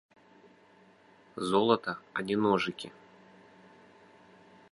Золата, 1.49 1.93
а 2.15 2.25
не 2.31 2.35
ножыкі. 2.47 2.89